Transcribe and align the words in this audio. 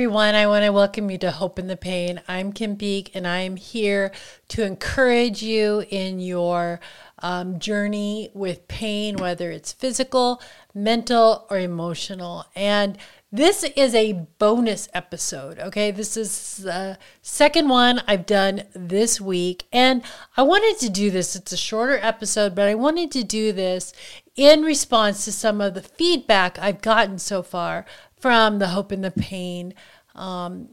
everyone. 0.00 0.34
I 0.34 0.46
want 0.46 0.64
to 0.64 0.72
welcome 0.72 1.10
you 1.10 1.18
to 1.18 1.30
Hope 1.30 1.58
in 1.58 1.66
the 1.66 1.76
Pain. 1.76 2.22
I'm 2.26 2.54
Kim 2.54 2.74
Peake, 2.78 3.10
and 3.12 3.26
I 3.26 3.40
am 3.40 3.56
here 3.56 4.12
to 4.48 4.64
encourage 4.64 5.42
you 5.42 5.84
in 5.90 6.20
your 6.20 6.80
um, 7.18 7.58
journey 7.58 8.30
with 8.32 8.66
pain, 8.66 9.18
whether 9.18 9.50
it's 9.50 9.74
physical, 9.74 10.40
mental, 10.72 11.46
or 11.50 11.58
emotional. 11.58 12.46
And 12.56 12.96
this 13.30 13.62
is 13.62 13.94
a 13.94 14.26
bonus 14.38 14.88
episode, 14.94 15.58
okay? 15.58 15.90
This 15.90 16.16
is 16.16 16.56
the 16.56 16.96
second 17.20 17.68
one 17.68 18.02
I've 18.06 18.24
done 18.24 18.62
this 18.74 19.20
week. 19.20 19.66
And 19.70 20.02
I 20.34 20.44
wanted 20.44 20.80
to 20.80 20.90
do 20.90 21.10
this, 21.10 21.36
it's 21.36 21.52
a 21.52 21.58
shorter 21.58 21.98
episode, 22.00 22.54
but 22.54 22.68
I 22.68 22.74
wanted 22.74 23.10
to 23.12 23.22
do 23.22 23.52
this 23.52 23.92
in 24.34 24.62
response 24.62 25.26
to 25.26 25.32
some 25.32 25.60
of 25.60 25.74
the 25.74 25.82
feedback 25.82 26.58
I've 26.58 26.80
gotten 26.80 27.18
so 27.18 27.42
far 27.42 27.84
from 28.20 28.58
the 28.58 28.68
Hope 28.68 28.92
in 28.92 29.00
the 29.00 29.10
Pain 29.10 29.74
um, 30.14 30.70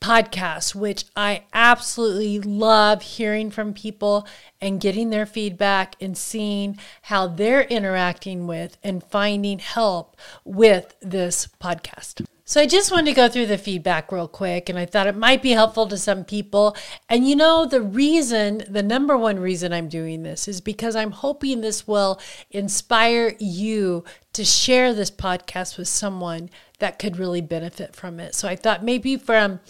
podcast, 0.00 0.74
which 0.74 1.04
I 1.16 1.44
absolutely 1.52 2.40
love 2.40 3.02
hearing 3.02 3.50
from 3.50 3.72
people 3.72 4.26
and 4.60 4.80
getting 4.80 5.10
their 5.10 5.26
feedback 5.26 5.96
and 6.00 6.16
seeing 6.16 6.78
how 7.02 7.26
they're 7.26 7.62
interacting 7.62 8.46
with 8.46 8.76
and 8.82 9.02
finding 9.02 9.58
help 9.58 10.16
with 10.44 10.94
this 11.00 11.48
podcast. 11.60 12.24
So 12.46 12.60
I 12.60 12.66
just 12.66 12.92
wanted 12.92 13.06
to 13.06 13.16
go 13.16 13.28
through 13.30 13.46
the 13.46 13.56
feedback 13.56 14.12
real 14.12 14.28
quick 14.28 14.68
and 14.68 14.78
I 14.78 14.84
thought 14.84 15.06
it 15.06 15.16
might 15.16 15.40
be 15.40 15.52
helpful 15.52 15.86
to 15.88 15.96
some 15.96 16.24
people. 16.24 16.76
And 17.08 17.26
you 17.26 17.34
know, 17.34 17.64
the 17.64 17.80
reason, 17.80 18.64
the 18.68 18.82
number 18.82 19.16
one 19.16 19.40
reason 19.40 19.72
I'm 19.72 19.88
doing 19.88 20.24
this 20.24 20.46
is 20.46 20.60
because 20.60 20.94
I'm 20.94 21.12
hoping 21.12 21.62
this 21.62 21.88
will 21.88 22.20
inspire 22.50 23.34
you 23.38 24.04
to 24.34 24.44
share 24.44 24.92
this 24.92 25.10
podcast 25.10 25.78
with 25.78 25.88
someone 25.88 26.50
that 26.80 26.98
could 26.98 27.16
really 27.16 27.40
benefit 27.40 27.96
from 27.96 28.20
it. 28.20 28.34
So 28.34 28.46
I 28.46 28.56
thought 28.56 28.84
maybe 28.84 29.16
from 29.16 29.60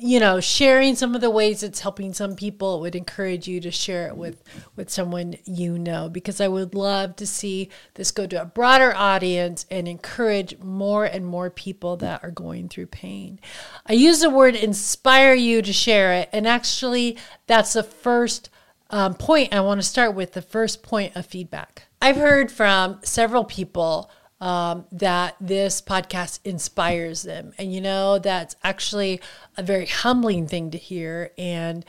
you 0.00 0.20
know, 0.20 0.40
sharing 0.40 0.94
some 0.94 1.14
of 1.14 1.20
the 1.20 1.30
ways 1.30 1.62
it's 1.62 1.80
helping 1.80 2.12
some 2.12 2.34
people, 2.36 2.80
would 2.80 2.94
encourage 2.94 3.48
you 3.48 3.60
to 3.60 3.70
share 3.70 4.06
it 4.06 4.16
with 4.16 4.42
with 4.76 4.90
someone 4.90 5.36
you 5.44 5.78
know 5.78 6.08
because 6.08 6.40
I 6.40 6.48
would 6.48 6.74
love 6.74 7.16
to 7.16 7.26
see 7.26 7.68
this 7.94 8.10
go 8.10 8.26
to 8.26 8.42
a 8.42 8.46
broader 8.46 8.94
audience 8.94 9.66
and 9.70 9.88
encourage 9.88 10.58
more 10.58 11.04
and 11.04 11.26
more 11.26 11.50
people 11.50 11.96
that 11.98 12.22
are 12.22 12.30
going 12.30 12.68
through 12.68 12.86
pain. 12.86 13.40
I 13.86 13.94
use 13.94 14.20
the 14.20 14.30
word 14.30 14.54
inspire 14.54 15.34
you 15.34 15.62
to 15.62 15.72
share 15.72 16.12
it, 16.14 16.28
and 16.32 16.46
actually, 16.46 17.18
that's 17.46 17.72
the 17.72 17.82
first 17.82 18.50
um, 18.90 19.14
point 19.14 19.52
I 19.52 19.60
want 19.60 19.80
to 19.80 19.86
start 19.86 20.14
with. 20.14 20.32
The 20.32 20.42
first 20.42 20.82
point 20.82 21.16
of 21.16 21.26
feedback 21.26 21.88
I've 22.00 22.16
heard 22.16 22.50
from 22.50 23.00
several 23.02 23.44
people 23.44 24.10
um, 24.40 24.86
that 24.92 25.36
this 25.40 25.80
podcast 25.80 26.40
inspires 26.44 27.22
them. 27.22 27.52
And 27.58 27.72
you 27.72 27.80
know, 27.80 28.18
that's 28.18 28.56
actually 28.62 29.20
a 29.56 29.62
very 29.62 29.86
humbling 29.86 30.46
thing 30.46 30.70
to 30.70 30.78
hear. 30.78 31.32
And 31.36 31.84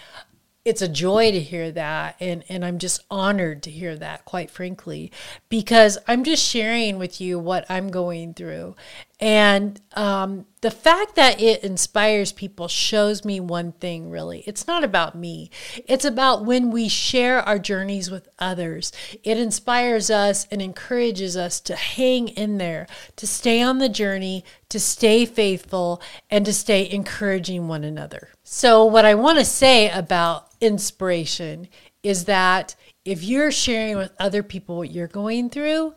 it's 0.65 0.81
a 0.81 0.87
joy 0.87 1.31
to 1.31 1.39
hear 1.39 1.71
that 1.71 2.15
and 2.19 2.43
and 2.49 2.65
I'm 2.65 2.79
just 2.79 3.03
honored 3.09 3.63
to 3.63 3.71
hear 3.71 3.95
that 3.95 4.25
quite 4.25 4.51
frankly 4.51 5.11
because 5.47 5.97
I'm 6.07 6.23
just 6.23 6.45
sharing 6.45 6.99
with 6.99 7.21
you 7.21 7.39
what 7.39 7.65
I'm 7.69 7.89
going 7.89 8.33
through 8.33 8.75
and 9.19 9.81
um, 9.95 10.45
the 10.61 10.71
fact 10.71 11.15
that 11.15 11.41
it 11.41 11.61
inspires 11.61 12.31
people 12.31 12.69
shows 12.69 13.25
me 13.25 13.41
one 13.41 13.73
thing 13.73 14.09
really. 14.09 14.43
It's 14.47 14.65
not 14.65 14.83
about 14.83 15.13
me, 15.13 15.51
it's 15.87 16.05
about 16.05 16.45
when 16.45 16.71
we 16.71 16.87
share 16.87 17.41
our 17.41 17.59
journeys 17.59 18.09
with 18.09 18.29
others. 18.39 18.93
It 19.23 19.37
inspires 19.37 20.09
us 20.09 20.47
and 20.49 20.61
encourages 20.61 21.35
us 21.35 21.59
to 21.61 21.75
hang 21.75 22.29
in 22.29 22.59
there, 22.59 22.87
to 23.17 23.27
stay 23.27 23.61
on 23.61 23.79
the 23.79 23.89
journey, 23.89 24.45
to 24.69 24.79
stay 24.79 25.25
faithful, 25.25 26.01
and 26.29 26.45
to 26.45 26.53
stay 26.53 26.89
encouraging 26.89 27.67
one 27.67 27.83
another. 27.83 28.29
So, 28.43 28.85
what 28.85 29.03
I 29.03 29.15
want 29.15 29.37
to 29.39 29.45
say 29.45 29.89
about 29.89 30.47
inspiration 30.61 31.67
is 32.03 32.25
that 32.25 32.75
if 33.03 33.21
you're 33.23 33.51
sharing 33.51 33.97
with 33.97 34.13
other 34.17 34.43
people 34.43 34.77
what 34.77 34.91
you're 34.91 35.07
going 35.07 35.49
through, 35.49 35.93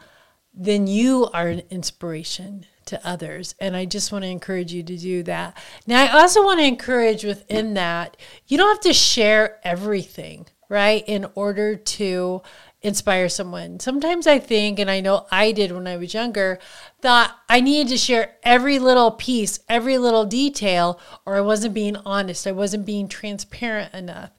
then 0.52 0.86
you 0.86 1.28
are 1.32 1.48
an 1.48 1.62
inspiration 1.70 2.66
to 2.86 3.06
others. 3.06 3.54
And 3.60 3.76
I 3.76 3.84
just 3.84 4.12
want 4.12 4.24
to 4.24 4.30
encourage 4.30 4.72
you 4.72 4.82
to 4.82 4.96
do 4.96 5.22
that. 5.24 5.56
Now, 5.86 6.02
I 6.02 6.20
also 6.20 6.44
want 6.44 6.60
to 6.60 6.66
encourage 6.66 7.24
within 7.24 7.74
that, 7.74 8.16
you 8.46 8.56
don't 8.56 8.68
have 8.68 8.80
to 8.80 8.92
share 8.92 9.60
everything, 9.64 10.46
right, 10.68 11.04
in 11.06 11.26
order 11.34 11.76
to 11.76 12.42
inspire 12.82 13.28
someone. 13.28 13.78
Sometimes 13.78 14.26
I 14.26 14.40
think, 14.40 14.78
and 14.78 14.90
I 14.90 15.00
know 15.00 15.26
I 15.30 15.52
did 15.52 15.70
when 15.70 15.86
I 15.86 15.96
was 15.96 16.14
younger, 16.14 16.58
thought 17.00 17.36
I 17.48 17.60
needed 17.60 17.90
to 17.90 17.96
share 17.96 18.34
every 18.42 18.78
little 18.80 19.12
piece, 19.12 19.60
every 19.68 19.98
little 19.98 20.24
detail, 20.24 21.00
or 21.24 21.36
I 21.36 21.42
wasn't 21.42 21.74
being 21.74 21.96
honest. 21.96 22.46
I 22.46 22.52
wasn't 22.52 22.84
being 22.84 23.06
transparent 23.06 23.94
enough. 23.94 24.30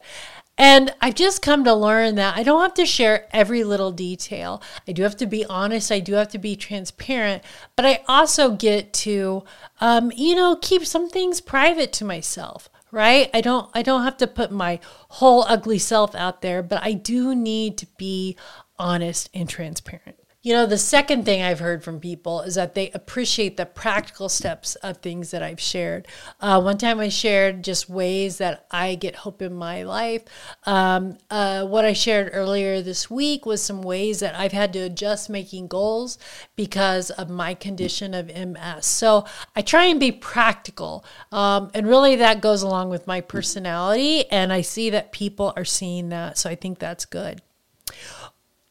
And 0.58 0.94
I've 1.02 1.16
just 1.16 1.42
come 1.42 1.64
to 1.64 1.74
learn 1.74 2.16
that 2.16 2.38
I 2.38 2.44
don't 2.44 2.62
have 2.62 2.76
to 2.76 2.86
share 2.86 3.28
every 3.32 3.64
little 3.64 3.92
detail. 3.92 4.62
I 4.88 4.92
do 4.92 5.02
have 5.02 5.18
to 5.18 5.26
be 5.26 5.46
honest. 5.46 5.92
I 5.92 6.00
do 6.00 6.14
have 6.14 6.30
to 6.30 6.38
be 6.38 6.56
transparent, 6.56 7.44
but 7.76 7.86
I 7.86 8.02
also 8.08 8.52
get 8.52 8.94
to, 8.94 9.44
um, 9.82 10.12
you 10.16 10.36
know, 10.36 10.56
keep 10.62 10.86
some 10.86 11.10
things 11.10 11.42
private 11.42 11.92
to 11.94 12.06
myself. 12.06 12.70
Right? 12.92 13.32
I 13.34 13.42
don't. 13.42 13.72
I 13.74 13.82
don't 13.82 14.04
have 14.04 14.18
to 14.18 14.28
put 14.28 14.52
my 14.52 14.80
whole 15.10 15.46
ugly 15.48 15.80
self 15.80 16.14
out 16.14 16.44
there, 16.44 16.62
but 16.62 16.84
I 16.84 16.94
do 16.94 17.34
need 17.34 17.76
to 17.80 17.88
be 17.98 18.38
honest 18.78 19.32
and 19.34 19.50
transparent. 19.50 20.18
You 20.46 20.52
know, 20.52 20.66
the 20.66 20.78
second 20.78 21.24
thing 21.24 21.42
I've 21.42 21.62
heard 21.62 21.86
from 21.86 22.02
people 22.02 22.42
is 22.42 22.56
that 22.56 22.76
they 22.76 22.92
appreciate 22.92 23.56
the 23.56 23.66
practical 23.66 24.28
steps 24.28 24.76
of 24.76 24.98
things 24.98 25.32
that 25.32 25.42
I've 25.42 25.62
shared. 25.62 26.06
Uh, 26.42 26.60
one 26.60 26.78
time 26.78 27.00
I 27.00 27.08
shared 27.08 27.64
just 27.64 27.90
ways 27.90 28.40
that 28.40 28.66
I 28.70 28.96
get 28.96 29.16
hope 29.16 29.42
in 29.42 29.54
my 29.54 29.84
life. 29.84 30.24
Um, 30.66 31.18
uh, 31.30 31.66
what 31.66 31.86
I 31.86 31.94
shared 31.94 32.32
earlier 32.34 32.82
this 32.82 33.10
week 33.10 33.46
was 33.46 33.64
some 33.64 33.82
ways 33.82 34.20
that 34.20 34.38
I've 34.38 34.52
had 34.52 34.74
to 34.74 34.80
adjust 34.80 35.30
making 35.30 35.70
goals 35.70 36.18
because 36.58 37.10
of 37.10 37.30
my 37.30 37.54
condition 37.54 38.14
of 38.14 38.28
MS. 38.28 38.86
So 38.86 39.24
I 39.56 39.62
try 39.62 39.86
and 39.86 39.98
be 39.98 40.12
practical. 40.12 41.06
Um, 41.32 41.72
and 41.74 41.88
really, 41.88 42.18
that 42.18 42.42
goes 42.42 42.64
along 42.64 42.90
with 42.90 43.08
my 43.08 43.22
personality. 43.22 44.30
And 44.30 44.52
I 44.52 44.60
see 44.60 44.90
that 44.90 45.14
people 45.14 45.54
are 45.56 45.64
seeing 45.64 46.10
that. 46.10 46.38
So 46.38 46.50
I 46.50 46.56
think 46.56 46.80
that's 46.80 47.06
good. 47.06 47.42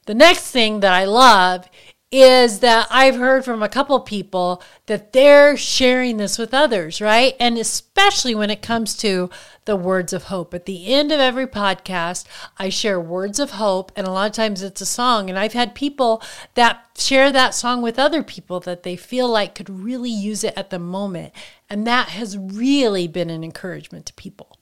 The 0.06 0.14
next 0.14 0.50
thing 0.50 0.80
that 0.80 0.92
I 0.92 1.04
love 1.04 1.68
is 2.12 2.60
that 2.60 2.86
I've 2.90 3.16
heard 3.16 3.42
from 3.42 3.62
a 3.62 3.70
couple 3.70 3.98
people 4.00 4.62
that 4.84 5.14
they're 5.14 5.56
sharing 5.56 6.18
this 6.18 6.36
with 6.36 6.52
others, 6.52 7.00
right? 7.00 7.34
And 7.40 7.56
especially 7.56 8.34
when 8.34 8.50
it 8.50 8.60
comes 8.60 8.94
to 8.98 9.30
the 9.64 9.76
words 9.76 10.12
of 10.12 10.24
hope. 10.24 10.52
At 10.52 10.66
the 10.66 10.92
end 10.92 11.10
of 11.10 11.20
every 11.20 11.46
podcast, 11.46 12.26
I 12.58 12.68
share 12.68 13.00
words 13.00 13.38
of 13.38 13.52
hope, 13.52 13.92
and 13.96 14.06
a 14.06 14.10
lot 14.10 14.26
of 14.26 14.36
times 14.36 14.62
it's 14.62 14.82
a 14.82 14.86
song. 14.86 15.30
And 15.30 15.38
I've 15.38 15.54
had 15.54 15.74
people 15.74 16.22
that 16.52 16.84
share 16.98 17.32
that 17.32 17.54
song 17.54 17.80
with 17.80 17.98
other 17.98 18.22
people 18.22 18.60
that 18.60 18.82
they 18.82 18.94
feel 18.94 19.28
like 19.28 19.54
could 19.54 19.70
really 19.70 20.10
use 20.10 20.44
it 20.44 20.52
at 20.54 20.68
the 20.68 20.78
moment. 20.78 21.32
And 21.70 21.86
that 21.86 22.10
has 22.10 22.36
really 22.36 23.08
been 23.08 23.30
an 23.30 23.42
encouragement 23.42 24.04
to 24.06 24.12
people. 24.14 24.58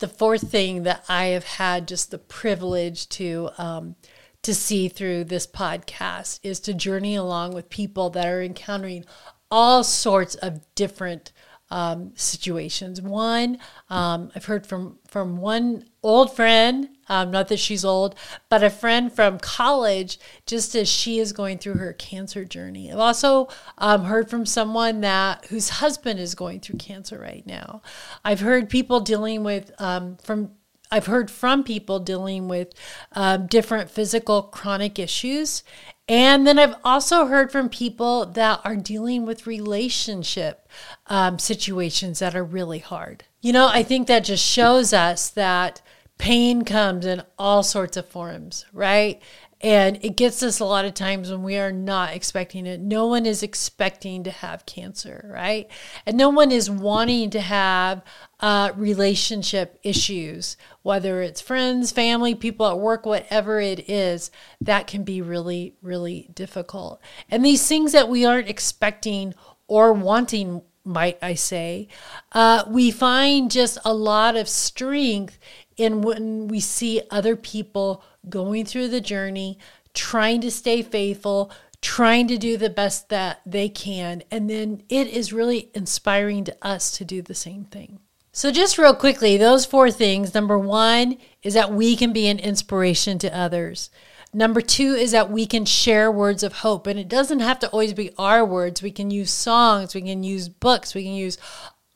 The 0.00 0.08
fourth 0.08 0.50
thing 0.50 0.82
that 0.82 1.04
I 1.08 1.26
have 1.26 1.44
had 1.44 1.86
just 1.86 2.10
the 2.10 2.18
privilege 2.18 3.08
to, 3.10 3.50
um, 3.58 3.94
to 4.42 4.54
see 4.54 4.88
through 4.88 5.24
this 5.24 5.46
podcast 5.46 6.40
is 6.42 6.60
to 6.60 6.74
journey 6.74 7.14
along 7.14 7.52
with 7.52 7.68
people 7.68 8.10
that 8.10 8.26
are 8.26 8.42
encountering 8.42 9.04
all 9.50 9.84
sorts 9.84 10.34
of 10.36 10.60
different 10.74 11.32
um, 11.70 12.12
situations. 12.16 13.00
One, 13.00 13.58
um, 13.88 14.32
I've 14.34 14.46
heard 14.46 14.66
from 14.66 14.98
from 15.06 15.36
one 15.36 15.84
old 16.02 16.34
friend, 16.34 16.88
um, 17.08 17.30
not 17.30 17.48
that 17.48 17.58
she's 17.58 17.84
old, 17.84 18.16
but 18.48 18.64
a 18.64 18.70
friend 18.70 19.12
from 19.12 19.38
college, 19.38 20.18
just 20.46 20.74
as 20.74 20.88
she 20.88 21.18
is 21.18 21.32
going 21.32 21.58
through 21.58 21.74
her 21.74 21.92
cancer 21.92 22.44
journey. 22.44 22.90
I've 22.90 22.98
also 22.98 23.48
um, 23.78 24.04
heard 24.04 24.28
from 24.28 24.46
someone 24.46 25.00
that 25.02 25.46
whose 25.46 25.68
husband 25.68 26.18
is 26.18 26.34
going 26.34 26.60
through 26.60 26.78
cancer 26.78 27.18
right 27.18 27.46
now. 27.46 27.82
I've 28.24 28.40
heard 28.40 28.68
people 28.68 29.00
dealing 29.00 29.44
with 29.44 29.70
um, 29.80 30.16
from 30.24 30.52
I've 30.90 31.06
heard 31.06 31.30
from 31.30 31.62
people 31.64 32.00
dealing 32.00 32.48
with 32.48 32.74
um, 33.12 33.46
different 33.46 33.90
physical 33.90 34.42
chronic 34.42 34.98
issues. 34.98 35.62
And 36.08 36.44
then 36.44 36.58
I've 36.58 36.74
also 36.84 37.26
heard 37.26 37.52
from 37.52 37.68
people 37.68 38.26
that 38.26 38.60
are 38.64 38.74
dealing 38.74 39.24
with 39.24 39.46
relationship 39.46 40.68
um, 41.06 41.38
situations 41.38 42.18
that 42.18 42.34
are 42.34 42.44
really 42.44 42.80
hard. 42.80 43.24
You 43.40 43.52
know, 43.52 43.68
I 43.68 43.84
think 43.84 44.08
that 44.08 44.24
just 44.24 44.44
shows 44.44 44.92
us 44.92 45.30
that 45.30 45.80
pain 46.18 46.64
comes 46.64 47.06
in 47.06 47.22
all 47.38 47.62
sorts 47.62 47.96
of 47.96 48.08
forms, 48.08 48.66
right? 48.72 49.22
And 49.62 49.98
it 50.02 50.16
gets 50.16 50.42
us 50.42 50.58
a 50.58 50.64
lot 50.64 50.86
of 50.86 50.94
times 50.94 51.30
when 51.30 51.42
we 51.42 51.58
are 51.58 51.72
not 51.72 52.14
expecting 52.14 52.66
it. 52.66 52.80
No 52.80 53.06
one 53.06 53.26
is 53.26 53.42
expecting 53.42 54.24
to 54.24 54.30
have 54.30 54.64
cancer, 54.64 55.30
right? 55.30 55.70
And 56.06 56.16
no 56.16 56.30
one 56.30 56.50
is 56.50 56.70
wanting 56.70 57.28
to 57.30 57.40
have 57.40 58.02
uh, 58.40 58.72
relationship 58.74 59.78
issues, 59.82 60.56
whether 60.82 61.20
it's 61.20 61.42
friends, 61.42 61.92
family, 61.92 62.34
people 62.34 62.66
at 62.66 62.78
work, 62.78 63.04
whatever 63.04 63.60
it 63.60 63.90
is, 63.90 64.30
that 64.62 64.86
can 64.86 65.04
be 65.04 65.20
really, 65.20 65.74
really 65.82 66.30
difficult. 66.34 67.02
And 67.30 67.44
these 67.44 67.66
things 67.66 67.92
that 67.92 68.08
we 68.08 68.24
aren't 68.24 68.48
expecting 68.48 69.34
or 69.66 69.92
wanting 69.92 70.62
might 70.84 71.18
I 71.22 71.34
say. 71.34 71.88
Uh, 72.32 72.64
we 72.66 72.90
find 72.90 73.50
just 73.50 73.78
a 73.84 73.94
lot 73.94 74.36
of 74.36 74.48
strength 74.48 75.38
in 75.76 76.02
when 76.02 76.48
we 76.48 76.60
see 76.60 77.02
other 77.10 77.36
people 77.36 78.02
going 78.28 78.64
through 78.64 78.88
the 78.88 79.00
journey, 79.00 79.58
trying 79.94 80.40
to 80.42 80.50
stay 80.50 80.82
faithful, 80.82 81.50
trying 81.80 82.28
to 82.28 82.36
do 82.36 82.56
the 82.56 82.70
best 82.70 83.08
that 83.08 83.40
they 83.46 83.68
can. 83.68 84.22
And 84.30 84.48
then 84.48 84.82
it 84.88 85.08
is 85.08 85.32
really 85.32 85.70
inspiring 85.74 86.44
to 86.44 86.56
us 86.62 86.90
to 86.92 87.04
do 87.04 87.22
the 87.22 87.34
same 87.34 87.64
thing. 87.64 88.00
So, 88.32 88.52
just 88.52 88.78
real 88.78 88.94
quickly, 88.94 89.36
those 89.36 89.66
four 89.66 89.90
things 89.90 90.34
number 90.34 90.56
one 90.56 91.18
is 91.42 91.54
that 91.54 91.72
we 91.72 91.96
can 91.96 92.12
be 92.12 92.28
an 92.28 92.38
inspiration 92.38 93.18
to 93.18 93.36
others. 93.36 93.90
Number 94.32 94.60
two 94.60 94.94
is 94.94 95.10
that 95.10 95.30
we 95.30 95.46
can 95.46 95.64
share 95.64 96.12
words 96.12 96.44
of 96.44 96.52
hope. 96.52 96.86
And 96.86 96.98
it 96.98 97.08
doesn't 97.08 97.40
have 97.40 97.58
to 97.60 97.68
always 97.70 97.92
be 97.92 98.12
our 98.16 98.44
words. 98.44 98.82
We 98.82 98.92
can 98.92 99.10
use 99.10 99.32
songs, 99.32 99.94
we 99.94 100.02
can 100.02 100.22
use 100.22 100.48
books, 100.48 100.94
we 100.94 101.02
can 101.02 101.14
use 101.14 101.38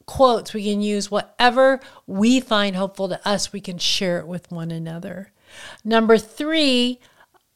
quotes, 0.06 0.52
we 0.52 0.64
can 0.64 0.80
use 0.80 1.10
whatever 1.10 1.80
we 2.06 2.40
find 2.40 2.74
hopeful 2.74 3.08
to 3.08 3.28
us, 3.28 3.52
we 3.52 3.60
can 3.60 3.78
share 3.78 4.18
it 4.18 4.26
with 4.26 4.50
one 4.50 4.70
another. 4.72 5.30
Number 5.84 6.18
three, 6.18 7.00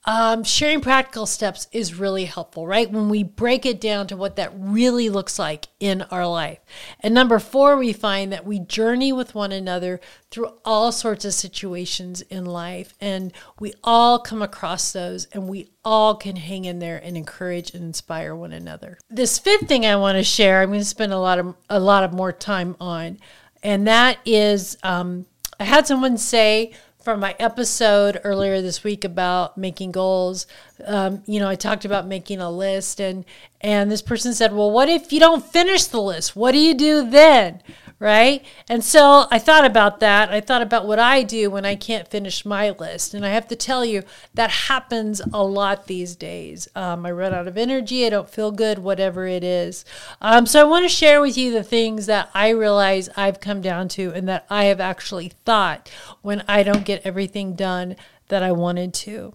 um, 0.09 0.43
sharing 0.43 0.81
practical 0.81 1.27
steps 1.27 1.69
is 1.71 1.95
really 1.95 2.25
helpful, 2.25 2.67
right? 2.67 2.91
When 2.91 3.11
we 3.11 3.23
break 3.23 3.67
it 3.67 3.79
down 3.79 4.07
to 4.07 4.17
what 4.17 4.37
that 4.37 4.53
really 4.55 5.11
looks 5.11 5.39
like 5.39 5.67
in 5.81 6.01
our 6.11 6.27
life. 6.27 6.61
And 7.01 7.13
number 7.13 7.39
four, 7.39 7.77
we 7.77 7.93
find 7.93 8.33
that 8.33 8.47
we 8.47 8.59
journey 8.59 9.13
with 9.13 9.35
one 9.35 9.53
another 9.53 10.01
through 10.31 10.55
all 10.65 10.93
sorts 10.93 11.27
of 11.27 11.35
situations 11.35 12.23
in 12.23 12.47
life. 12.47 12.95
And 13.03 13.35
we 13.61 13.75
all 13.85 14.19
come 14.19 14.41
across 14.41 14.93
those 14.93 15.27
and 15.27 15.47
we 15.47 15.69
all 15.85 16.15
can 16.15 16.37
hang 16.37 16.65
in 16.65 16.79
there 16.79 16.97
and 17.05 17.15
encourage 17.15 17.75
and 17.75 17.85
inspire 17.85 18.35
one 18.35 18.53
another. 18.53 18.99
This 19.11 19.39
fifth 19.39 19.69
thing 19.69 19.85
I 19.85 19.97
want 19.97 20.17
to 20.17 20.25
share, 20.25 20.63
I'm 20.63 20.71
going 20.71 20.81
to 20.81 20.87
spend 20.87 21.13
a 21.13 21.19
lot 21.19 21.39
of 21.39 21.55
a 21.69 21.81
lot 21.81 22.05
of 22.05 22.15
more 22.15 22.33
time 22.33 22.77
on, 22.81 23.19
and 23.63 23.87
that 23.87 24.21
is 24.25 24.79
um, 24.83 25.27
I 25.61 25.65
had 25.65 25.87
someone 25.87 26.17
say 26.17 26.73
from 27.09 27.21
my 27.21 27.35
episode 27.39 28.21
earlier 28.23 28.61
this 28.61 28.85
week 28.85 29.03
about 29.03 29.57
making 29.57 29.91
goals, 29.91 30.47
um, 30.85 31.23
you 31.25 31.41
know, 31.41 31.49
I 31.49 31.55
talked 31.55 31.87
about 31.87 32.07
making 32.07 32.39
a 32.39 32.51
list, 32.51 33.01
and 33.01 33.25
and 33.63 33.91
this 33.91 34.03
person 34.03 34.35
said, 34.35 34.55
"Well, 34.55 34.71
what 34.71 34.91
if 34.91 35.11
you 35.11 35.19
don't 35.19 35.43
finish 35.43 35.87
the 35.87 36.03
list? 36.03 36.37
What 36.37 36.53
do 36.53 36.59
you 36.59 36.75
do 36.75 37.09
then?" 37.09 37.63
Right? 38.01 38.45
And 38.69 38.85
so 38.85 39.27
I 39.31 39.39
thought 39.39 39.65
about 39.65 39.99
that. 40.01 40.31
I 40.31 40.41
thought 40.41 40.63
about 40.63 40.87
what 40.87 40.99
I 40.99 41.23
do 41.23 41.51
when 41.51 41.65
I 41.65 41.75
can't 41.75 42.07
finish 42.07 42.45
my 42.45 42.71
list. 42.71 43.13
And 43.13 43.27
I 43.27 43.31
have 43.31 43.49
to 43.49 43.57
tell 43.57 43.85
you, 43.85 44.03
that 44.35 44.51
happens 44.51 45.21
a 45.33 45.43
lot 45.43 45.87
these 45.87 46.15
days. 46.15 46.69
Um, 46.75 47.05
I 47.05 47.11
run 47.11 47.35
out 47.35 47.49
of 47.49 47.59
energy, 47.59 48.07
I 48.07 48.11
don't 48.11 48.31
feel 48.31 48.53
good, 48.53 48.79
whatever 48.79 49.27
it 49.27 49.43
is. 49.43 49.85
Um, 50.21 50.47
so 50.47 50.61
I 50.61 50.65
want 50.65 50.85
to 50.85 50.89
share 50.89 51.21
with 51.21 51.37
you 51.37 51.53
the 51.53 51.65
things 51.65 52.07
that 52.07 52.31
I 52.35 52.51
realize 52.51 53.09
I've 53.17 53.41
come 53.41 53.61
down 53.61 53.89
to 53.89 54.13
and 54.13 54.29
that 54.29 54.47
I 54.49 54.65
have 54.65 54.81
actually 54.81 55.33
thought 55.45 55.91
when 56.23 56.45
I 56.47 56.63
don't 56.63 56.85
get 56.85 57.05
everything 57.05 57.55
done 57.55 57.97
that 58.29 58.43
I 58.43 58.53
wanted 58.53 58.95
to. 58.95 59.35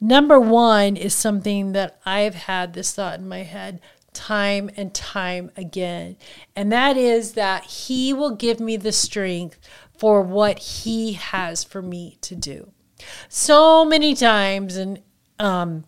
Number 0.00 0.40
one 0.40 0.96
is 0.96 1.12
something 1.12 1.72
that 1.72 2.00
I've 2.06 2.34
had 2.34 2.72
this 2.72 2.94
thought 2.94 3.18
in 3.18 3.28
my 3.28 3.42
head 3.42 3.80
time 4.12 4.70
and 4.76 4.94
time 4.94 5.50
again. 5.56 6.16
And 6.56 6.72
that 6.72 6.96
is 6.96 7.32
that 7.32 7.64
He 7.64 8.12
will 8.12 8.34
give 8.34 8.60
me 8.60 8.76
the 8.76 8.92
strength 8.92 9.58
for 9.96 10.22
what 10.22 10.58
He 10.58 11.14
has 11.14 11.64
for 11.64 11.82
me 11.82 12.18
to 12.22 12.34
do. 12.34 12.72
So 13.28 13.84
many 13.84 14.14
times, 14.14 14.76
and 14.76 15.02
um, 15.38 15.84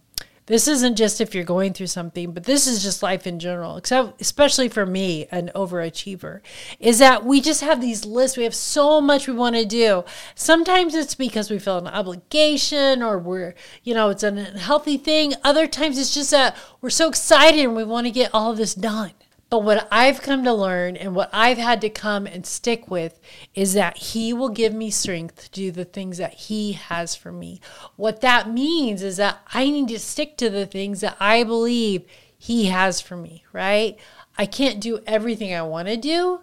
this 0.47 0.67
isn't 0.67 0.97
just 0.97 1.21
if 1.21 1.35
you're 1.35 1.44
going 1.44 1.73
through 1.73 1.87
something, 1.87 2.33
but 2.33 2.44
this 2.44 2.67
is 2.67 2.83
just 2.83 3.03
life 3.03 3.27
in 3.27 3.39
general, 3.39 3.77
except 3.77 4.21
especially 4.21 4.69
for 4.69 4.85
me, 4.85 5.27
an 5.31 5.50
overachiever, 5.55 6.41
is 6.81 6.99
that 6.99 7.25
we 7.25 7.41
just 7.41 7.61
have 7.61 7.81
these 7.81 8.05
lists. 8.05 8.37
We 8.37 8.44
have 8.44 8.55
so 8.55 9.00
much 9.00 9.29
we 9.29 9.35
want 9.35 9.56
to 9.56 9.65
do. 9.65 10.05
Sometimes 10.35 10.94
it's 10.94 11.15
because 11.15 11.50
we 11.50 11.59
feel 11.59 11.79
an 11.79 11.87
obligation 11.87 13.03
or 13.03 13.19
we're, 13.19 13.55
you 13.85 13.94
know, 13.94 14.09
it's 14.11 14.25
an 14.25 14.39
unhealthy 14.39 14.97
thing. 14.97 15.35
Other 15.44 15.67
times 15.67 15.97
it's 15.97 16.15
just 16.15 16.33
that 16.33 16.56
we're 16.81 16.91
so 16.91 17.09
excited 17.09 17.61
and 17.61 17.77
we 17.77 17.85
want 17.85 18.06
to 18.06 18.11
get 18.11 18.31
all 18.35 18.50
of 18.50 18.56
this 18.56 18.75
done. 18.75 19.12
But 19.52 19.64
what 19.64 19.87
I've 19.93 20.22
come 20.22 20.44
to 20.44 20.52
learn 20.54 20.96
and 20.96 21.14
what 21.14 21.28
I've 21.31 21.58
had 21.58 21.82
to 21.82 21.90
come 21.90 22.26
and 22.26 22.46
stick 22.46 22.90
with 22.90 23.20
is 23.54 23.75
that 23.75 23.99
He 23.99 24.32
will 24.32 24.49
give 24.49 24.72
me 24.72 24.90
strength 24.90 25.43
to 25.43 25.50
do 25.50 25.70
the 25.70 25.84
things 25.84 26.16
that 26.16 26.32
He 26.32 26.72
has 26.72 27.14
for 27.14 27.31
me. 27.31 27.60
What 27.96 28.22
that 28.22 28.49
means 28.49 29.02
is 29.02 29.19
that 29.19 29.40
I 29.52 29.69
need 29.69 29.88
to 29.88 29.99
stick 29.99 30.38
to 30.38 30.49
the 30.49 30.64
things 30.64 31.02
that 31.02 31.19
I 31.20 31.44
believe 31.44 32.06
He 32.38 32.69
has 32.69 33.02
for 33.02 33.14
me, 33.14 33.44
right? 33.52 33.99
I 34.38 34.46
can't 34.46 34.81
do 34.81 35.00
everything 35.06 35.52
I 35.52 35.60
want 35.60 35.88
to 35.88 35.98
do 35.98 36.40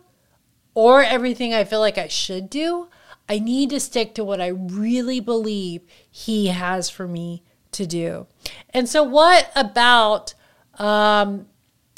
or 0.75 1.01
everything 1.01 1.51
I 1.51 1.63
feel 1.63 1.79
like 1.79 1.97
I 1.97 2.09
should 2.09 2.47
do. 2.47 2.89
I 3.27 3.39
need 3.39 3.71
to 3.71 3.79
stick 3.79 4.13
to 4.13 4.23
what 4.23 4.39
I 4.39 4.49
really 4.49 5.19
believe 5.19 5.81
He 6.11 6.49
has 6.49 6.91
for 6.91 7.07
me 7.07 7.41
to 7.71 7.87
do. 7.87 8.27
And 8.69 8.87
so, 8.87 9.01
what 9.01 9.51
about 9.55 10.35
um, 10.77 11.47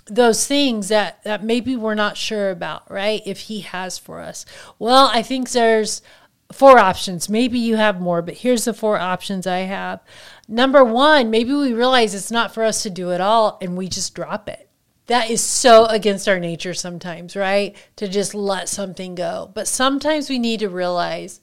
those 0.06 0.48
things 0.48 0.89
that 0.89 1.24
that 1.24 1.44
maybe 1.44 1.75
we're 1.75 1.95
not 1.95 2.18
sure 2.18 2.51
about, 2.51 2.89
right? 2.89 3.21
If 3.25 3.42
he 3.42 3.62
has 3.62 3.98
for 3.98 4.19
us. 4.19 4.45
Well, 4.80 5.09
I 5.13 5.21
think 5.21 5.51
there's 5.51 6.01
four 6.51 6.80
options. 6.80 7.30
Maybe 7.30 7.59
you 7.59 7.75
have 7.77 8.01
more, 8.01 8.21
but 8.21 8.36
here's 8.36 8.65
the 8.65 8.74
four 8.74 9.00
options 9.00 9.48
I 9.48 9.59
have. 9.59 10.01
Number 10.48 10.83
1, 10.83 11.30
maybe 11.30 11.53
we 11.53 11.74
realize 11.74 12.13
it's 12.13 12.31
not 12.31 12.53
for 12.53 12.63
us 12.63 12.83
to 12.83 12.89
do 12.89 13.12
it 13.12 13.21
all 13.21 13.57
and 13.62 13.77
we 13.77 13.88
just 13.88 14.13
drop 14.13 14.50
it. 14.50 14.69
That 15.07 15.30
is 15.30 15.42
so 15.42 15.86
against 15.86 16.27
our 16.27 16.39
nature 16.39 16.74
sometimes, 16.74 17.36
right? 17.36 17.75
To 17.98 18.07
just 18.07 18.33
let 18.33 18.69
something 18.69 19.15
go. 19.15 19.51
But 19.53 19.68
sometimes 19.68 20.30
we 20.30 20.39
need 20.39 20.59
to 20.59 20.69
realize 20.69 21.39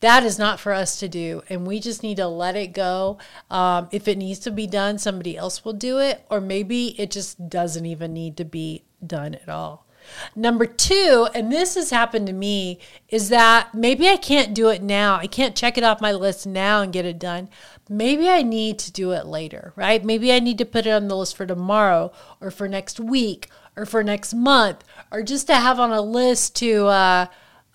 that 0.00 0.24
is 0.24 0.38
not 0.38 0.58
for 0.58 0.72
us 0.72 0.98
to 1.00 1.08
do 1.08 1.42
and 1.48 1.66
we 1.66 1.78
just 1.78 2.02
need 2.02 2.16
to 2.16 2.26
let 2.26 2.56
it 2.56 2.68
go. 2.68 3.18
Um, 3.50 3.88
if 3.92 4.08
it 4.08 4.18
needs 4.18 4.40
to 4.40 4.50
be 4.50 4.66
done 4.66 4.98
somebody 4.98 5.36
else 5.36 5.64
will 5.64 5.74
do 5.74 5.98
it 5.98 6.24
or 6.30 6.40
maybe 6.40 7.00
it 7.00 7.10
just 7.10 7.48
doesn't 7.48 7.86
even 7.86 8.12
need 8.12 8.36
to 8.38 8.44
be 8.44 8.84
done 9.06 9.34
at 9.34 9.48
all. 9.48 9.86
Number 10.34 10.64
two 10.64 11.28
and 11.34 11.52
this 11.52 11.74
has 11.74 11.90
happened 11.90 12.26
to 12.26 12.32
me 12.32 12.78
is 13.08 13.28
that 13.28 13.74
maybe 13.74 14.08
i 14.08 14.16
can't 14.16 14.54
do 14.54 14.68
it 14.70 14.82
now. 14.82 15.16
I 15.16 15.26
can't 15.26 15.56
check 15.56 15.76
it 15.76 15.84
off 15.84 16.00
my 16.00 16.12
list 16.12 16.46
now 16.46 16.80
and 16.80 16.92
get 16.92 17.04
it 17.04 17.18
done. 17.18 17.50
Maybe 17.88 18.28
i 18.28 18.42
need 18.42 18.78
to 18.80 18.92
do 18.92 19.12
it 19.12 19.26
later 19.26 19.74
right? 19.76 20.02
Maybe 20.02 20.32
i 20.32 20.40
need 20.40 20.58
to 20.58 20.64
put 20.64 20.86
it 20.86 20.90
on 20.90 21.08
the 21.08 21.16
list 21.16 21.36
for 21.36 21.44
tomorrow 21.44 22.12
or 22.40 22.50
for 22.50 22.66
next 22.66 22.98
week 22.98 23.48
or 23.76 23.84
for 23.84 24.02
next 24.02 24.32
month 24.32 24.82
or 25.12 25.22
just 25.22 25.46
to 25.48 25.54
have 25.56 25.78
on 25.78 25.92
a 25.92 26.00
list 26.00 26.56
to 26.56 26.86
uh, 26.86 27.26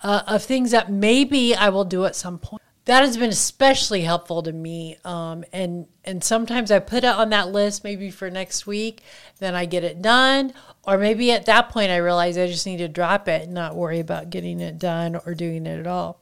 uh, 0.02 0.22
of 0.26 0.42
things 0.42 0.70
that 0.70 0.90
maybe 0.90 1.54
I 1.54 1.68
will 1.68 1.84
do 1.84 2.04
at 2.04 2.16
some 2.16 2.38
point. 2.38 2.62
That 2.84 3.02
has 3.02 3.16
been 3.16 3.30
especially 3.30 4.02
helpful 4.02 4.42
to 4.44 4.52
me. 4.52 4.96
Um, 5.04 5.44
and 5.52 5.86
and 6.04 6.22
sometimes 6.22 6.70
I 6.70 6.78
put 6.78 6.98
it 6.98 7.06
on 7.06 7.30
that 7.30 7.48
list 7.48 7.82
maybe 7.82 8.10
for 8.10 8.30
next 8.30 8.66
week, 8.66 9.02
then 9.40 9.56
I 9.56 9.64
get 9.64 9.82
it 9.82 10.00
done, 10.00 10.52
or 10.84 10.96
maybe 10.96 11.32
at 11.32 11.46
that 11.46 11.70
point 11.70 11.90
I 11.90 11.96
realize 11.96 12.38
I 12.38 12.46
just 12.46 12.66
need 12.66 12.76
to 12.78 12.88
drop 12.88 13.26
it 13.26 13.42
and 13.42 13.54
not 13.54 13.74
worry 13.74 13.98
about 13.98 14.30
getting 14.30 14.60
it 14.60 14.78
done 14.78 15.16
or 15.26 15.34
doing 15.34 15.66
it 15.66 15.80
at 15.80 15.86
all. 15.88 16.20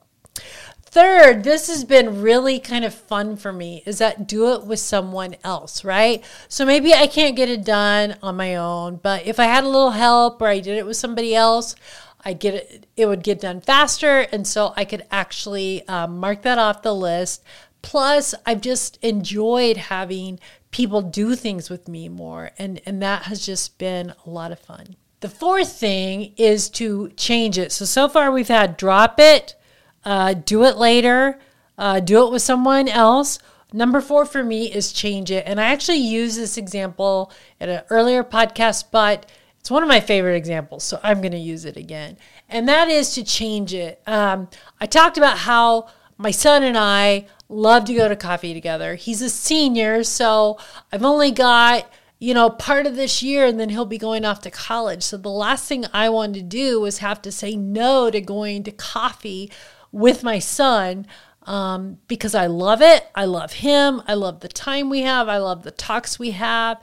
Third, 0.87 1.43
this 1.43 1.67
has 1.67 1.85
been 1.85 2.23
really 2.23 2.61
kind 2.61 2.85
of 2.85 2.95
fun 2.95 3.37
for 3.37 3.53
me 3.53 3.83
is 3.85 3.99
that 3.99 4.29
do 4.29 4.53
it 4.55 4.65
with 4.65 4.79
someone 4.79 5.35
else, 5.43 5.85
right? 5.85 6.25
So 6.49 6.65
maybe 6.65 6.95
I 6.95 7.09
can't 7.09 7.35
get 7.35 7.49
it 7.49 7.65
done 7.65 8.17
on 8.23 8.37
my 8.37 8.55
own, 8.55 9.01
but 9.03 9.27
if 9.27 9.41
I 9.41 9.47
had 9.47 9.65
a 9.65 9.69
little 9.69 9.91
help 9.91 10.41
or 10.41 10.47
I 10.47 10.61
did 10.61 10.79
it 10.79 10.87
with 10.87 10.97
somebody 10.97 11.35
else, 11.35 11.75
I 12.25 12.33
get 12.33 12.55
it, 12.55 12.87
it 12.97 13.07
would 13.07 13.23
get 13.23 13.41
done 13.41 13.61
faster. 13.61 14.21
And 14.33 14.47
so 14.47 14.73
I 14.77 14.85
could 14.85 15.05
actually 15.11 15.87
um, 15.89 16.19
mark 16.19 16.43
that 16.43 16.59
off 16.59 16.83
the 16.83 16.95
list. 16.95 17.43
Plus, 17.83 18.35
I've 18.47 18.63
just 18.63 18.99
enjoyed 19.03 19.77
having 19.77 20.41
people 20.71 21.03
do 21.03 21.37
things 21.37 21.69
with 21.69 21.87
me 21.87 22.09
more. 22.09 22.51
And, 22.59 22.81
and 22.87 23.03
that 23.03 23.25
has 23.25 23.45
just 23.45 23.79
been 23.79 24.15
a 24.27 24.31
lot 24.31 24.53
of 24.53 24.59
fun. 24.59 24.97
The 25.21 25.29
fourth 25.29 25.73
thing 25.73 26.35
is 26.37 26.69
to 26.71 27.11
change 27.17 27.59
it. 27.59 27.73
So, 27.73 27.85
so 27.85 28.09
far 28.09 28.33
we've 28.33 28.49
had 28.49 28.77
drop 28.77 29.19
it, 29.19 29.55
uh, 30.05 30.35
do 30.35 30.65
it 30.65 30.77
later, 30.77 31.39
uh, 31.79 32.01
do 32.01 32.27
it 32.27 32.33
with 32.33 32.43
someone 32.43 32.89
else. 32.89 33.39
Number 33.73 34.01
four 34.01 34.25
for 34.25 34.45
me 34.45 34.73
is 34.73 34.93
change 34.93 35.31
it. 35.31 35.45
And 35.47 35.61
I 35.61 35.65
actually 35.65 35.99
used 35.99 36.39
this 36.39 36.57
example 36.57 37.33
in 37.61 37.69
an 37.69 37.83
earlier 37.91 38.23
podcast, 38.23 38.85
but 38.91 39.27
it's 39.65 39.71
one 39.71 39.83
of 39.83 39.89
my 39.89 40.01
favorite 40.01 40.37
examples, 40.37 40.85
so 40.85 41.01
I'm 41.03 41.23
going 41.23 41.33
to 41.33 41.39
use 41.39 41.65
it 41.65 41.79
again. 41.79 42.19
And 42.51 42.69
that 42.69 42.89
is 42.89 43.15
to 43.15 43.25
change 43.25 43.73
it. 43.73 43.99
Um, 44.07 44.51
I 44.79 44.85
talked 44.85 45.17
about 45.17 45.39
how 45.39 45.87
my 46.19 46.33
son 46.33 46.63
and 46.63 46.77
I 46.77 47.25
love 47.49 47.87
to 47.87 47.95
go 47.95 48.07
to 48.07 48.15
coffee 48.15 48.53
together. 48.53 48.95
He's 48.95 49.23
a 49.23 49.31
senior, 49.31 50.05
so 50.05 50.59
I've 50.93 51.03
only 51.03 51.31
got, 51.31 51.91
you 52.19 52.35
know, 52.35 52.51
part 52.51 52.87
of 52.87 52.97
this 52.97 53.23
year 53.23 53.47
and 53.47 53.59
then 53.59 53.71
he'll 53.71 53.87
be 53.87 53.97
going 53.97 54.27
off 54.27 54.43
to 54.43 54.51
college. 54.51 55.03
So 55.03 55.17
the 55.17 55.31
last 55.31 55.67
thing 55.67 55.87
I 55.95 56.11
wanted 56.11 56.35
to 56.35 56.43
do 56.43 56.79
was 56.79 56.99
have 56.99 57.23
to 57.23 57.33
say 57.33 57.57
no 57.57 58.11
to 58.11 58.21
going 58.21 58.65
to 58.65 58.71
coffee 58.71 59.51
with 59.91 60.23
my 60.23 60.41
son 60.41 61.07
um, 61.45 62.01
because 62.07 62.35
I 62.35 62.49
love 62.49 62.83
it. 62.83 63.07
I 63.15 63.25
love 63.25 63.55
him. 63.55 64.03
I 64.07 64.13
love 64.13 64.41
the 64.41 64.49
time 64.49 64.91
we 64.91 65.01
have. 65.01 65.27
I 65.27 65.39
love 65.39 65.63
the 65.63 65.71
talks 65.71 66.19
we 66.19 66.33
have. 66.33 66.83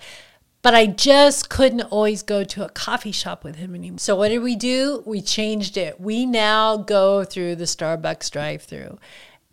But 0.61 0.75
I 0.75 0.85
just 0.85 1.49
couldn't 1.49 1.81
always 1.81 2.21
go 2.23 2.43
to 2.43 2.65
a 2.65 2.69
coffee 2.69 3.11
shop 3.11 3.43
with 3.43 3.55
him 3.55 3.73
anymore. 3.75 3.99
So 3.99 4.15
what 4.15 4.29
did 4.29 4.39
we 4.39 4.55
do? 4.55 5.03
We 5.05 5.21
changed 5.21 5.77
it. 5.77 5.99
We 5.99 6.25
now 6.25 6.77
go 6.77 7.23
through 7.23 7.55
the 7.55 7.65
Starbucks 7.65 8.29
drive-through. 8.31 8.99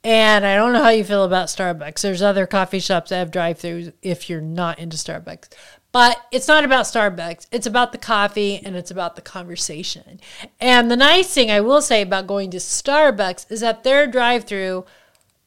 And 0.05 0.47
I 0.47 0.55
don't 0.55 0.73
know 0.73 0.83
how 0.83 0.91
you 0.91 1.05
feel 1.05 1.25
about 1.25 1.49
Starbucks. 1.49 2.03
There's 2.03 2.23
other 2.23 2.47
coffee 2.47 2.79
shops 2.79 3.11
that 3.11 3.19
have 3.19 3.31
drive-throughs 3.31 3.93
if 4.01 4.31
you're 4.31 4.41
not 4.41 4.79
into 4.79 4.97
Starbucks. 4.97 5.49
But 5.91 6.19
it's 6.31 6.47
not 6.47 6.65
about 6.65 6.85
Starbucks. 6.85 7.47
It's 7.51 7.67
about 7.67 7.93
the 7.93 7.99
coffee 7.99 8.61
and 8.65 8.77
it's 8.77 8.91
about 8.91 9.17
the 9.17 9.23
conversation. 9.23 10.21
And 10.61 10.91
the 10.91 10.97
nice 10.97 11.33
thing 11.33 11.51
I 11.51 11.63
will 11.63 11.81
say 11.81 12.03
about 12.03 12.27
going 12.27 12.51
to 12.51 12.59
Starbucks 12.59 13.51
is 13.51 13.61
that 13.61 13.85
their 13.85 14.07
drive-through 14.07 14.85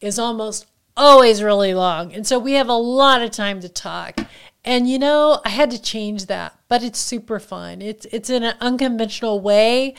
is 0.01 0.17
almost 0.17 0.65
always 0.97 1.41
really 1.43 1.73
long. 1.73 2.13
And 2.13 2.27
so 2.27 2.37
we 2.37 2.53
have 2.53 2.67
a 2.67 2.73
lot 2.73 3.21
of 3.21 3.31
time 3.31 3.61
to 3.61 3.69
talk. 3.69 4.19
And 4.63 4.89
you 4.89 4.99
know, 4.99 5.41
I 5.43 5.49
had 5.49 5.71
to 5.71 5.81
change 5.81 6.27
that, 6.27 6.57
but 6.67 6.83
it's 6.83 6.99
super 6.99 7.39
fun. 7.39 7.81
It's 7.81 8.05
it's 8.11 8.29
in 8.29 8.43
an 8.43 8.55
unconventional 8.61 9.39
way, 9.41 9.95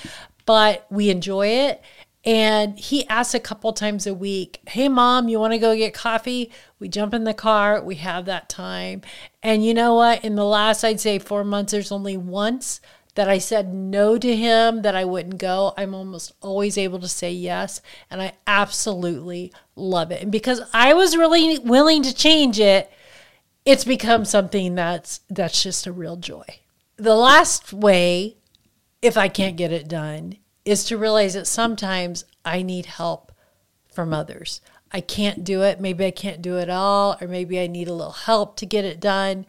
but 0.47 0.87
we 0.91 1.11
enjoy 1.11 1.49
it. 1.49 1.83
And 2.25 2.79
he 2.79 3.07
asks 3.09 3.35
a 3.35 3.41
couple 3.41 3.73
times 3.73 4.07
a 4.07 4.15
week, 4.15 4.61
Hey, 4.69 4.89
mom, 4.89 5.29
you 5.29 5.41
want 5.41 5.55
to 5.55 5.59
go 5.59 5.75
get 5.75 5.93
coffee? 5.93 6.53
We 6.79 6.89
jump 6.89 7.15
in 7.15 7.25
the 7.25 7.35
car, 7.35 7.83
we 7.83 7.97
have 7.97 8.27
that 8.27 8.49
time. 8.49 9.03
And 9.43 9.65
you 9.65 9.75
know 9.75 9.95
what? 9.95 10.25
In 10.25 10.37
the 10.37 10.45
last, 10.45 10.85
I'd 10.85 11.01
say 11.01 11.19
four 11.19 11.43
months, 11.43 11.73
there's 11.73 11.91
only 11.91 12.17
once 12.17 12.81
that 13.15 13.29
I 13.29 13.39
said 13.39 13.75
no 13.75 14.17
to 14.19 14.37
him, 14.37 14.83
that 14.83 14.95
I 14.95 15.05
wouldn't 15.05 15.39
go. 15.39 15.75
I'm 15.77 15.95
almost 15.95 16.33
always 16.41 16.79
able 16.79 16.99
to 17.01 17.09
say 17.09 17.31
yes. 17.31 17.83
And 18.11 18.23
I 18.23 18.33
absolutely 18.47 19.53
love 19.77 20.11
it. 20.13 20.23
And 20.23 20.33
because 20.33 20.63
I 20.73 20.95
was 20.95 21.17
really 21.17 21.59
willing 21.59 22.03
to 22.05 22.15
change 22.15 22.59
it, 22.59 22.91
it's 23.65 23.85
become 23.85 24.25
something 24.25 24.75
that's 24.75 25.21
that's 25.29 25.63
just 25.63 25.87
a 25.87 25.93
real 25.93 26.17
joy. 26.17 26.45
The 26.97 27.15
last 27.15 27.73
way, 27.73 28.37
if 29.01 29.17
I 29.17 29.29
can't 29.29 29.57
get 29.57 29.73
it 29.73 29.89
done, 29.89 30.37
is 30.65 30.85
to 30.85 30.99
realize 30.99 31.35
that 31.35 31.47
sometimes 31.47 32.25
I 32.45 32.63
need 32.63 32.87
help 32.87 33.33
from 33.93 34.13
others. 34.13 34.61
I 34.93 35.01
can't 35.01 35.43
do 35.43 35.63
it. 35.63 35.81
Maybe 35.81 36.05
I 36.05 36.11
can't 36.11 36.43
do 36.43 36.59
it 36.59 36.69
all, 36.69 37.17
or 37.21 37.27
maybe 37.27 37.59
I 37.59 37.67
need 37.67 37.89
a 37.89 37.95
little 37.95 38.13
help 38.13 38.57
to 38.57 38.67
get 38.67 38.85
it 38.85 39.01
done. 39.01 39.47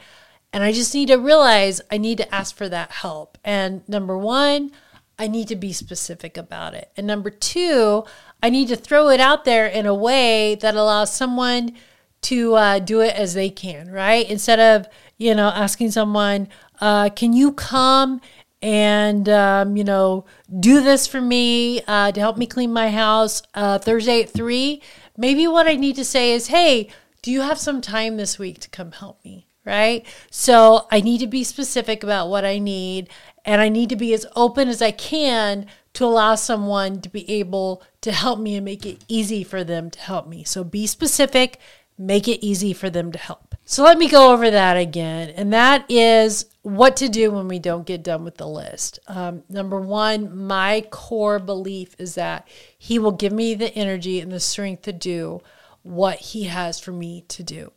And 0.54 0.64
I 0.64 0.72
just 0.72 0.94
need 0.94 1.08
to 1.08 1.16
realize 1.16 1.82
I 1.92 1.98
need 1.98 2.18
to 2.20 2.34
ask 2.34 2.56
for 2.56 2.70
that 2.70 2.92
help. 2.92 3.38
And 3.44 3.88
number 3.90 4.18
one, 4.18 4.72
I 5.18 5.28
need 5.28 5.48
to 5.50 5.56
be 5.56 5.74
specific 5.74 6.38
about 6.38 6.74
it. 6.74 6.92
And 6.96 7.06
number 7.06 7.30
two, 7.30 8.06
I 8.42 8.50
need 8.50 8.68
to 8.70 8.76
throw 8.76 9.10
it 9.10 9.20
out 9.20 9.46
there 9.46 9.68
in 9.68 9.86
a 9.86 9.94
way 9.94 10.56
that 10.56 10.76
allows 10.76 11.14
someone 11.14 11.76
to 12.24 12.56
uh, 12.56 12.80
do 12.80 13.02
it 13.02 13.16
as 13.16 13.34
they 13.34 13.50
can, 13.50 13.90
right? 13.92 14.30
Instead 14.30 14.60
of, 14.60 14.88
you 15.18 15.36
know, 15.36 15.50
asking 15.50 15.92
someone, 15.92 16.48
uh, 16.82 17.10
can 17.10 17.34
you 17.34 17.52
come 17.54 18.22
and, 18.62 19.28
um, 19.30 19.76
you 19.76 19.84
know, 19.84 20.26
do 20.60 20.82
this 20.82 21.06
for 21.06 21.22
me 21.22 21.82
uh, 21.84 22.12
to 22.12 22.20
help 22.20 22.38
me 22.38 22.46
clean 22.46 22.72
my 22.72 22.90
house 22.90 23.44
uh, 23.54 23.78
Thursday 23.78 24.22
at 24.24 24.30
three? 24.30 24.82
Maybe 25.18 25.48
what 25.48 25.68
I 25.68 25.76
need 25.76 25.96
to 25.98 26.06
say 26.06 26.32
is, 26.32 26.48
hey, 26.48 26.90
do 27.22 27.32
you 27.32 27.42
have 27.42 27.60
some 27.60 27.82
time 27.82 28.18
this 28.18 28.40
week 28.40 28.60
to 28.62 28.70
come 28.70 28.92
help 28.92 29.24
me? 29.24 29.48
Right. 29.66 30.06
So 30.30 30.88
I 30.92 31.00
need 31.00 31.20
to 31.20 31.28
be 31.28 31.46
specific 31.46 32.04
about 32.04 32.28
what 32.28 32.44
I 32.44 32.60
need 32.60 33.08
and 33.46 33.62
I 33.62 33.70
need 33.70 33.90
to 33.90 33.96
be 33.96 34.14
as 34.14 34.26
open 34.36 34.68
as 34.68 34.82
I 34.82 34.92
can 34.92 35.68
to 35.94 36.06
allow 36.06 36.36
someone 36.36 37.02
to 37.02 37.10
be 37.10 37.30
able 37.30 37.84
to 38.02 38.12
help 38.12 38.40
me 38.40 38.56
and 38.56 38.66
make 38.66 38.86
it 38.86 39.04
easy 39.08 39.44
for 39.44 39.64
them 39.64 39.90
to 39.92 40.00
help 40.00 40.28
me. 40.28 40.44
So 40.44 40.64
be 40.64 40.88
specific, 40.88 41.60
make 41.98 42.28
it 42.28 42.46
easy 42.46 42.74
for 42.74 42.90
them 42.90 43.12
to 43.12 43.20
help. 43.20 43.56
So 43.66 43.84
let 43.84 43.98
me 43.98 44.10
go 44.10 44.34
over 44.34 44.52
that 44.52 44.76
again. 44.76 45.30
And 45.30 45.54
that 45.54 45.86
is 45.90 46.46
what 46.64 46.98
to 46.98 47.10
do 47.10 47.32
when 47.32 47.48
we 47.48 47.60
don't 47.60 47.86
get 47.86 48.04
done 48.04 48.24
with 48.24 48.38
the 48.38 48.48
list. 48.48 49.00
Um, 49.08 49.44
number 49.50 49.80
one, 49.80 50.46
my 50.46 50.82
core 50.90 51.40
belief 51.40 51.96
is 51.98 52.16
that 52.16 52.48
He 52.78 53.00
will 53.00 53.12
give 53.12 53.32
me 53.32 53.56
the 53.56 53.74
energy 53.74 54.20
and 54.20 54.32
the 54.32 54.40
strength 54.40 54.84
to 54.84 54.94
do 54.94 55.42
what 55.82 56.20
He 56.20 56.44
has 56.44 56.80
for 56.80 56.92
me 56.92 57.22
to 57.30 57.44
do. 57.44 57.72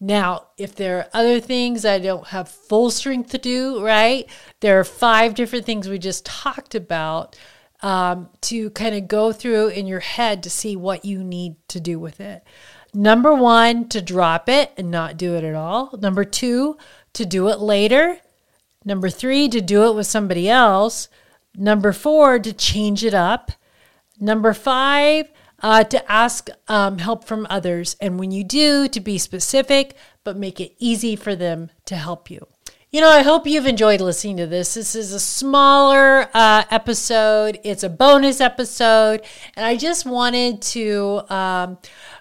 Now, 0.00 0.48
if 0.58 0.74
there 0.74 0.98
are 0.98 1.08
other 1.14 1.40
things 1.40 1.84
I 1.84 1.98
don't 1.98 2.26
have 2.28 2.48
full 2.48 2.90
strength 2.90 3.30
to 3.30 3.38
do, 3.38 3.82
right? 3.82 4.28
There 4.60 4.78
are 4.78 4.84
five 4.84 5.34
different 5.34 5.64
things 5.64 5.88
we 5.88 5.98
just 5.98 6.26
talked 6.26 6.74
about 6.74 7.38
um, 7.82 8.28
to 8.42 8.70
kind 8.70 8.94
of 8.94 9.08
go 9.08 9.32
through 9.32 9.68
in 9.68 9.86
your 9.86 10.00
head 10.00 10.42
to 10.42 10.50
see 10.50 10.76
what 10.76 11.04
you 11.04 11.22
need 11.22 11.56
to 11.68 11.80
do 11.80 11.98
with 11.98 12.20
it. 12.20 12.42
Number 12.94 13.34
one, 13.34 13.88
to 13.88 14.00
drop 14.00 14.48
it 14.48 14.70
and 14.76 14.88
not 14.88 15.16
do 15.16 15.34
it 15.34 15.42
at 15.42 15.56
all. 15.56 15.98
Number 16.00 16.24
two, 16.24 16.78
to 17.14 17.26
do 17.26 17.48
it 17.48 17.58
later. 17.58 18.18
Number 18.84 19.10
three, 19.10 19.48
to 19.48 19.60
do 19.60 19.84
it 19.90 19.94
with 19.96 20.06
somebody 20.06 20.48
else. 20.48 21.08
Number 21.56 21.92
four, 21.92 22.38
to 22.38 22.52
change 22.52 23.04
it 23.04 23.14
up. 23.14 23.50
Number 24.20 24.52
five, 24.52 25.28
uh, 25.60 25.82
to 25.84 26.10
ask 26.10 26.48
um, 26.68 26.98
help 26.98 27.24
from 27.24 27.48
others. 27.50 27.96
And 28.00 28.18
when 28.18 28.30
you 28.30 28.44
do, 28.44 28.86
to 28.88 29.00
be 29.00 29.18
specific, 29.18 29.96
but 30.22 30.36
make 30.36 30.60
it 30.60 30.74
easy 30.78 31.16
for 31.16 31.34
them 31.34 31.70
to 31.86 31.96
help 31.96 32.30
you. 32.30 32.46
You 32.94 33.00
know, 33.00 33.10
I 33.10 33.22
hope 33.22 33.44
you've 33.48 33.66
enjoyed 33.66 34.00
listening 34.00 34.36
to 34.36 34.46
this. 34.46 34.74
This 34.74 34.94
is 34.94 35.12
a 35.12 35.18
smaller 35.18 36.28
uh, 36.32 36.62
episode, 36.70 37.58
it's 37.64 37.82
a 37.82 37.88
bonus 37.88 38.40
episode. 38.40 39.24
And 39.56 39.66
I 39.66 39.76
just 39.76 40.06
wanted 40.06 40.62
to 40.62 41.22
um, 41.28 41.78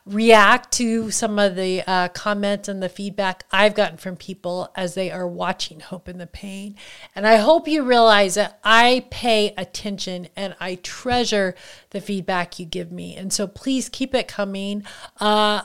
react 0.08 0.72
to 0.77 1.12
some 1.12 1.38
of 1.38 1.56
the 1.56 1.84
uh, 1.86 2.08
comments 2.08 2.70
and 2.70 2.82
the 2.82 2.89
feedback 2.89 3.46
I've 3.51 3.75
gotten 3.75 3.98
from 3.98 4.15
people 4.15 4.72
as 4.75 4.96
they 4.96 5.12
are 5.12 5.27
watching 5.27 5.80
Hope 5.80 6.10
in 6.10 6.18
the 6.18 6.25
Pain. 6.25 6.75
And 7.15 7.27
I 7.27 7.36
hope 7.36 7.68
you 7.68 7.84
realize 7.84 8.34
that 8.34 8.60
I 8.63 9.06
pay 9.12 9.53
attention 9.56 10.27
and 10.36 10.56
I 10.60 10.80
treasure 10.82 11.53
the 11.92 12.01
feedback 12.01 12.58
you 12.58 12.65
give 12.65 12.92
me. 12.92 13.15
And 13.15 13.32
so 13.32 13.46
please 13.46 13.89
keep 13.89 14.15
it 14.15 14.27
coming. 14.27 14.86
Uh, 15.20 15.62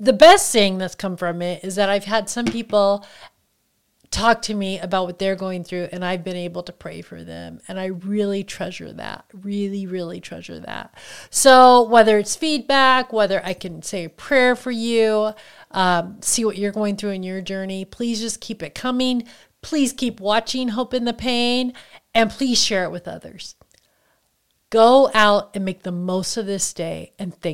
the 0.00 0.12
best 0.12 0.50
thing 0.50 0.78
that's 0.78 0.96
come 0.96 1.16
from 1.16 1.40
it 1.40 1.62
is 1.62 1.76
that 1.76 1.88
I've 1.88 2.04
had 2.04 2.28
some 2.28 2.46
people 2.46 3.06
talk 4.14 4.42
to 4.42 4.54
me 4.54 4.78
about 4.78 5.06
what 5.06 5.18
they're 5.18 5.34
going 5.34 5.64
through 5.64 5.88
and 5.90 6.04
I've 6.04 6.22
been 6.22 6.36
able 6.36 6.62
to 6.62 6.72
pray 6.72 7.02
for 7.02 7.24
them. 7.24 7.60
And 7.66 7.80
I 7.80 7.86
really 7.86 8.44
treasure 8.44 8.92
that. 8.92 9.24
Really, 9.32 9.86
really 9.86 10.20
treasure 10.20 10.60
that. 10.60 10.94
So, 11.30 11.82
whether 11.82 12.16
it's 12.18 12.36
feedback, 12.36 13.12
whether 13.12 13.44
I 13.44 13.54
can 13.54 13.82
say 13.82 14.04
a 14.04 14.08
prayer 14.08 14.54
for 14.54 14.70
you, 14.70 15.32
um, 15.72 16.18
see 16.22 16.44
what 16.44 16.56
you're 16.56 16.70
going 16.70 16.96
through 16.96 17.10
in 17.10 17.24
your 17.24 17.40
journey, 17.40 17.84
please 17.84 18.20
just 18.20 18.40
keep 18.40 18.62
it 18.62 18.74
coming. 18.74 19.26
Please 19.62 19.92
keep 19.92 20.20
watching 20.20 20.68
Hope 20.68 20.94
in 20.94 21.04
the 21.04 21.12
Pain 21.12 21.72
and 22.14 22.30
please 22.30 22.62
share 22.62 22.84
it 22.84 22.92
with 22.92 23.08
others. 23.08 23.56
Go 24.70 25.10
out 25.12 25.50
and 25.54 25.64
make 25.64 25.82
the 25.82 25.92
most 25.92 26.36
of 26.36 26.46
this 26.46 26.72
day 26.72 27.12
and 27.18 27.34
thank 27.34 27.52